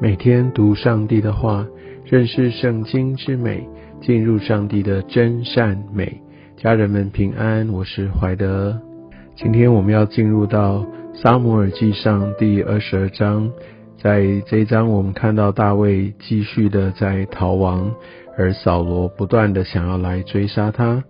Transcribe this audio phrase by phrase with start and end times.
[0.00, 1.66] 每天读上帝的话，
[2.04, 3.66] 认识圣经之美，
[4.02, 6.20] 进入上帝的真善美。
[6.56, 8.78] 家人们平安，我是怀德。
[9.36, 10.84] 今天我们要进入到
[11.14, 13.50] 撒母耳记上第二十二章，
[13.96, 17.94] 在这一章我们看到大卫继续的在逃亡，
[18.36, 21.04] 而扫罗不断的想要来追杀他。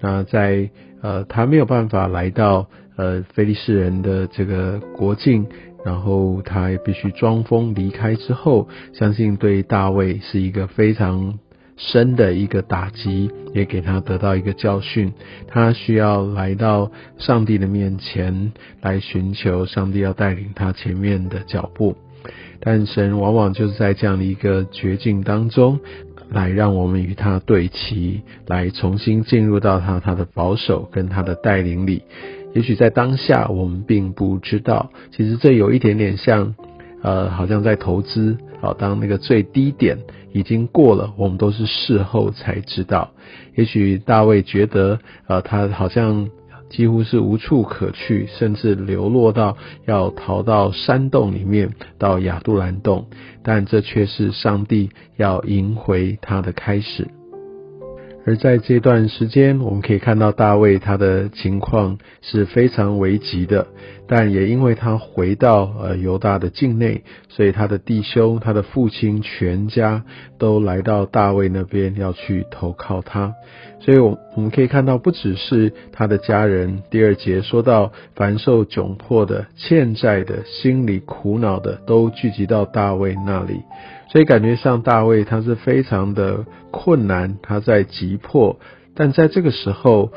[0.00, 0.70] 那在
[1.02, 5.44] 呃他没有办法来到呃非利士人的这个国境。
[5.84, 11.38] 然后他必须装疯离开之后，相信对大卫是一个非常
[11.76, 15.12] 深的一个打击，也给他得到一个教训。
[15.46, 21.96] 他需要来到上帝的面前来寻求上帝要带领他前面的脚步。
[22.60, 25.78] 但神往往就是在这样的一个绝境当中，
[26.30, 32.02] 来让我们与他对齐，来重新进入到他他的保守跟他的带领里。
[32.54, 36.54] 也许在当下我们并不知道，其实这有一点点像，
[37.02, 39.98] 呃，好像在投资，好，当那个最低点
[40.32, 43.10] 已经过了，我们都是事后才知道。
[43.54, 46.28] 也许大卫觉得，呃，他好像
[46.70, 53.06] 几乎是无处可去，甚至流落到要逃到山洞里面，到亚杜兰洞，
[53.42, 57.08] 但这却是上帝要赢回他的开始。
[58.28, 63.68] 而在这段时间，我们可以看到大卫他的情况是非常危急的，
[64.06, 70.04] 但也因为他回到呃犹大的境内，所以他的弟兄、他的父亲全家
[70.38, 73.32] 都来到大卫那边要去投靠他。
[73.80, 76.82] 所以，我我们可以看到，不只是他的家人。
[76.90, 83.62] 第二节说到，凡受窘迫的、欠债的、心里苦恼的，都聚集到大卫那里。
[84.10, 88.58] 所以，感觉上大卫他是非常的困难，他在急迫。
[88.94, 90.12] 但在这个时候，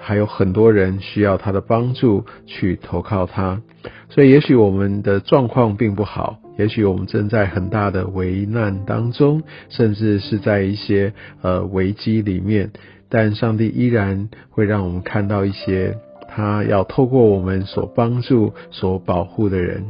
[0.00, 3.60] 还有很多人需要他的帮助去投靠他。
[4.08, 6.38] 所以，也许我们的状况并不好。
[6.58, 12.70] 也许我们正在很大的危难当中，甚至是在一些呃危机里面，
[13.08, 15.96] 但上帝依然会让我们看到一些
[16.28, 19.82] 他要透过我们所帮助、所保护的人。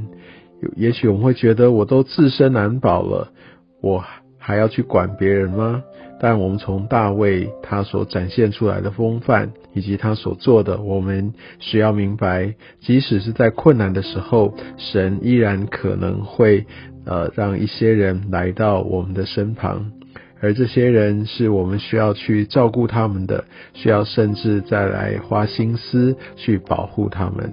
[0.77, 3.33] 也许我们会觉得我都自身难保了，
[3.81, 4.05] 我
[4.39, 5.83] 还要去管别人吗？
[6.23, 16.65] 但我们从大卫他所展现出来的风范，以及他所做的，我们需要明白，即使是在困难的时候，神依然可能会
[17.05, 19.91] 呃让一些人来到我们的身旁，
[20.41, 23.45] 而这些人是我们需要去照顾他们的，
[23.75, 27.53] 需要甚至再来花心思去保护他们。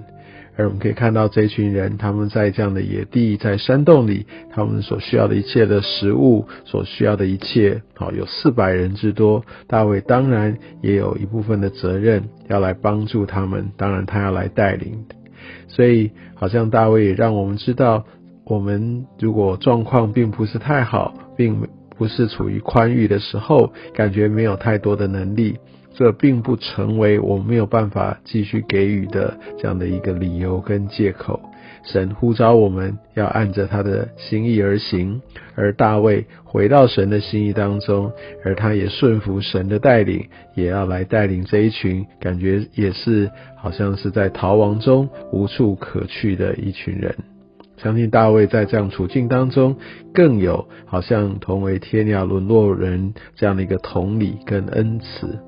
[0.60, 9.44] 而我们可以看到这群人，他们在这样的野地，在山洞里，他们所需要的一切的食物，所需要的一切，好有四百人之多。
[9.66, 15.06] 大卫当然也有一部分的责任要来帮助他们，当然他要来带领。
[15.68, 18.04] 所以，好像大卫也让我们知道，
[18.44, 21.66] 我们如果状况并不是太好，并
[22.00, 25.58] 不是处于宽裕的时候，感觉没有太多的能力。
[25.92, 31.38] 这并不成为我没有办法继续给予的这样的一个理由跟借口。
[31.84, 35.20] 神呼召我们要按着他的心意而行，
[35.54, 38.10] 而大卫回到神的心意当中，
[38.46, 47.14] 而他也顺服神的带领，也要来带领这一群感觉也是好像是在逃亡中无处可去的一群人。
[47.82, 49.76] 相信大卫在这样处境当中，
[50.12, 55.38] 更有好像同为天涯沦落人这样的一个同理跟恩慈。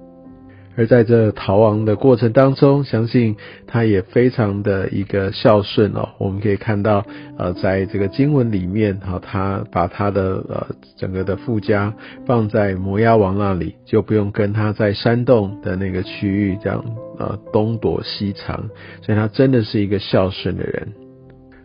[0.75, 6.09] 而在这逃亡的过程当中，相信他也非常的一个孝顺哦。
[6.17, 7.05] 我们可以看到，
[7.37, 10.67] 呃，在这个经文里面，哈，他把他的呃
[10.97, 11.93] 整个的富家
[12.25, 16.83] 放在摩押王那里，就不用跟他在山洞的那个区域这样
[17.19, 18.71] 呃东躲西藏，
[19.03, 21.02] 所以他真的是一个孝顺的人。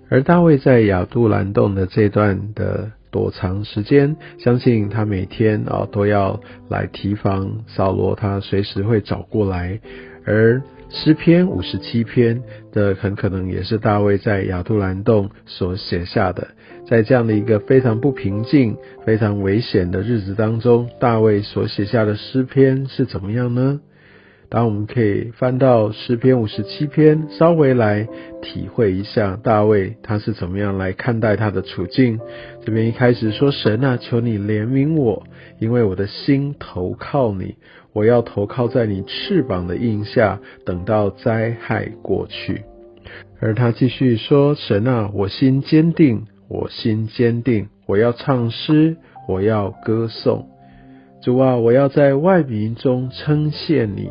[0.10, 2.92] 而大卫在亚杜兰洞的这段的。
[3.10, 9.80] 躲藏时间，相信他每天啊都要来提防扫罗，他随时会找过来。
[10.26, 12.44] 而诗篇五十七篇
[12.74, 16.50] 的很可能也是大卫在亚杜兰洞所写下的。
[16.86, 18.76] 在这样的一个非常不平静、
[19.06, 23.80] 非常危险的日子当中，大卫所写下的诗篇是怎么样呢？
[24.50, 28.08] 当我们可以翻到诗篇五十七篇，稍微来
[28.42, 32.18] 体会一下大卫他是怎么样来看待他的处境。
[32.64, 35.24] 这边一开始说：“神啊，求你怜悯我，
[35.60, 37.56] 因为我的心投靠你，
[37.92, 42.62] 我要投靠在你翅膀的印下，等到灾害过去。”
[43.42, 48.96] 而他继续说：“神啊，我心坚定，我心坚定，我要唱诗，
[49.28, 50.48] 我要歌颂。
[51.22, 54.10] 主啊，我要在外民中称谢你。”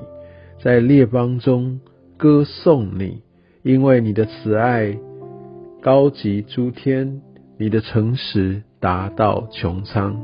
[0.66, 1.78] 在列邦中
[2.16, 3.22] 歌颂你，
[3.62, 4.98] 因为你的慈爱
[5.80, 7.22] 高及诸天，
[7.56, 10.20] 你的诚实达到穹苍。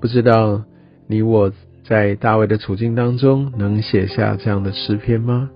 [0.00, 0.62] 不知道
[1.08, 1.50] 你我
[1.82, 5.50] 在大卫的处境当中能写下这样的诗篇吗？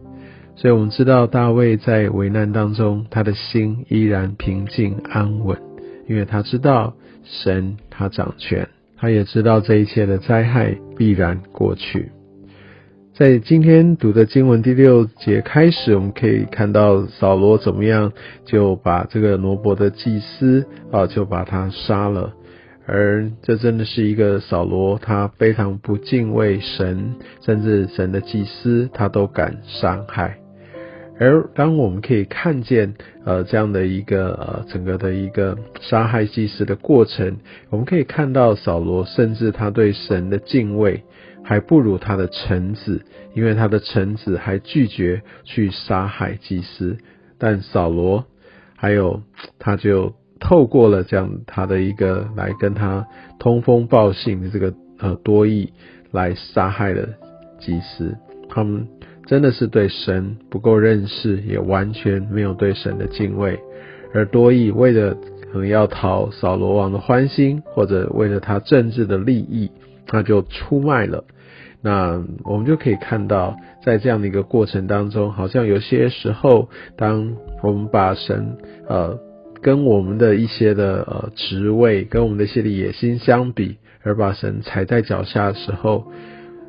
[0.57, 5.57] 所以我们知道大卫在危难当中，他的心依然平静安稳，
[6.09, 12.11] 因为他知道神他掌权，他也知道这一切的灾害必然过去。
[13.21, 18.15] 在今天读的经文第六节开始，我们可以看到扫罗怎么样
[18.47, 22.33] 就把这个罗伯的祭司啊，就把他杀了。
[22.87, 27.15] 而这真的是一个扫罗，他非常不敬畏神，
[27.45, 30.39] 甚至神的祭司他都敢伤害。
[31.19, 32.95] 而当我们可以看见
[33.27, 37.37] 呃这样的一个呃整个的一个杀害祭司的过程，
[37.69, 41.05] 我们可以看到扫罗甚至他对神的敬畏。
[41.43, 43.03] 还不如他的臣子，
[43.35, 46.97] 因为他的臣子还拒绝去杀害祭司，
[47.39, 48.25] 但扫罗
[48.77, 49.23] 还有
[49.59, 53.07] 他就透过了这样他的一个来跟他
[53.39, 55.73] 通风报信的这个呃多义
[56.13, 57.09] 来杀害了
[57.59, 58.17] 祭司，
[58.49, 58.87] 他们
[59.27, 63.59] 真的是对神不够认识，也完全没有对神的敬畏，
[64.15, 65.17] 而多义为了
[65.53, 69.71] 可能要讨扫罗王的欢心，或者为了他政治的利益。
[70.13, 71.25] 那就出卖了，
[71.83, 78.57] 那我们就可以看到，在这样的一个过程当中，好像有些时候，当我们把神
[78.89, 79.19] 呃
[79.63, 86.11] 跟我们的一些的呃职位，跟我们的一些的野心相比，而把神踩在脚下的时候，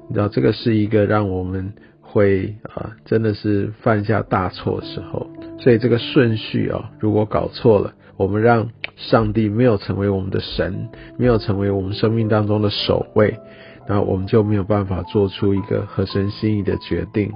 [0.07, 5.27] 你知道这个是一个让我们会啊真的是犯下大错的时候，
[5.59, 7.93] 所以这个顺序啊，如果搞错了。
[8.17, 13.37] 我们让上帝没有成为我们的神，没有成为我们生命当中的首位，
[13.87, 17.31] 那我们就没有办法做出一个合神心意的决定。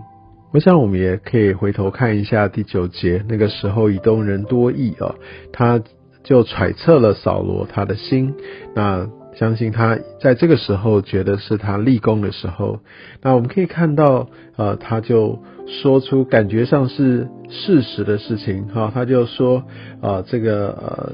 [0.51, 5.16] 我想我们也可以回头看一下第九节，那个时候以东人多义啊，
[5.51, 5.81] 他
[6.24, 8.33] 就揣测了扫罗他的心，
[8.75, 9.10] 那。
[9.38, 12.80] 相信他在这个时候觉得是他立功的时候，
[13.22, 19.64] 那我们可以看到，呃，他就说出感觉上是事实的事情，哈，他就说，
[20.02, 21.14] 啊，这个呃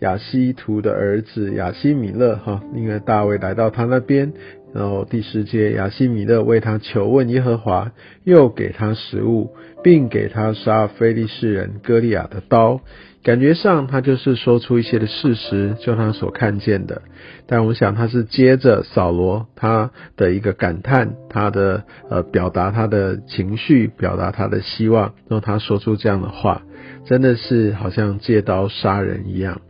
[0.00, 4.32] 亚西图的儿子亚西米勒，哈，因为大卫来到他那边，
[4.72, 7.92] 然后第十节亚西米勒为他求问耶和华，
[8.24, 9.50] 又给他食物，
[9.82, 12.80] 并给他杀非利士人歌利亚的刀。
[13.24, 17.02] 感觉上，他就是说出一些的事实，就他所看见的。
[17.46, 26.62] 但我想，他是接着扫罗他的一个感叹，他的呃表达他的情绪，表达他的希望，然后他说出这样的话，
[27.06, 29.60] 真的是好像借刀杀人一样。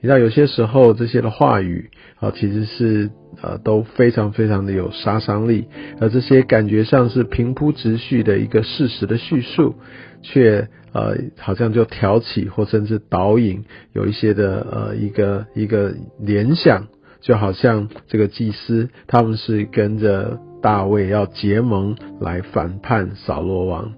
[0.00, 1.90] 你知道，有些时候这些的话语
[2.20, 3.10] 啊，其实是
[3.42, 5.66] 呃都非常非常的有杀伤力，
[6.00, 9.74] 而这些感觉上是平铺直叙的一个事实的叙述，
[10.22, 10.68] 却。
[10.94, 16.86] 呃，好像就挑起或甚至导引有一些的呃一个一个联想，
[17.20, 23.92] 就好像这个祭司他们是跟着大卫要结盟来反叛扫罗王，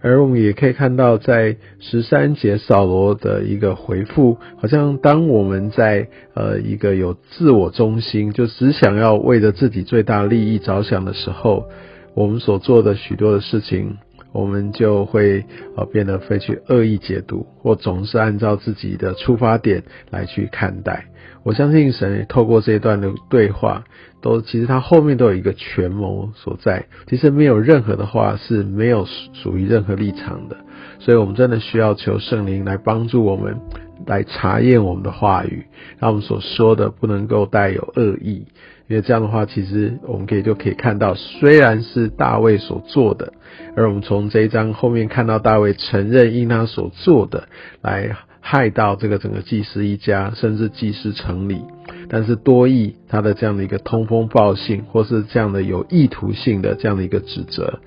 [0.00, 11.68] 而我们也可以看到在十三节扫罗的一个回复，好像当我们在呃一个有自我中心，就只想要为了自己最大利益着想的时候，
[12.14, 13.98] 我们所做的许多的事情。
[14.32, 15.44] 我们就会
[15.76, 21.06] 呃变得非去恶意解读，或总是按照自己的出发点来去看待。
[21.44, 23.84] 我相信神透过这一段的对话，
[24.20, 26.86] 都其实他后面都有一个权谋所在。
[27.08, 30.56] 其实没有任何的话是没有属于任何立场的，
[31.00, 33.58] 所以我们真的需要求圣灵来帮助我们，
[34.06, 35.66] 来查验我们的话语，
[35.98, 38.46] 让我们所说的不能够带有恶意。
[38.88, 43.32] 因为这样的话，其实我们可以就可以看到，虽然是大卫所做的，
[43.76, 47.48] 而我们从这一章后面看到大卫承认因他所做的
[47.80, 51.62] 来害到这个整个祭司一家，甚至祭司城里，
[52.08, 57.78] 但是多益他的这样的一个通风报信，或是这样的有意图性的这样的一个指责，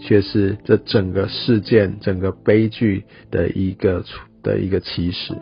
[0.00, 4.04] 却是这整个事件、整个悲剧的一个
[4.42, 5.34] 的一个起始。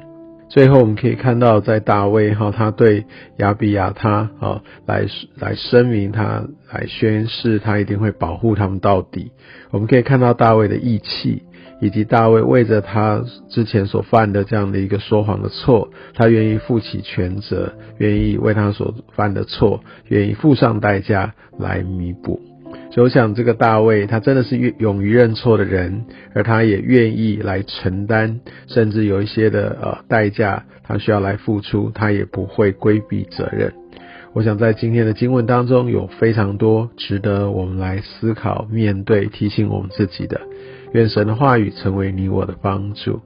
[0.48, 3.06] 最后我们可以看到，在大卫哈，他对
[3.38, 9.32] 亚比亚他啊来来声明，他来宣誓，他一定会保护他们到底。
[9.70, 11.42] 我们可以看到大卫的义气，
[11.80, 22.53] 以及大卫为着他之前所犯的这样的一个说谎的错，他愿意负起全责，愿意为他所犯的错，愿意付上代价来弥补。
[22.90, 26.04] 所以我想，这个大卫他真的是勇于认错的人，
[26.34, 33.72] 而他也愿意来承担，甚至有一些的呃代价，他需要来付出，他也不会规避责任。
[34.32, 40.40] 我想在今天的经文当中，有非常多值得我们来思考、面对、提醒我们自己的。
[40.92, 43.20] 愿神的话语成为你我的帮助。